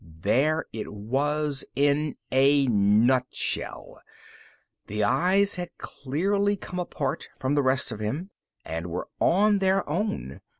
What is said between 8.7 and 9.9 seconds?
were on their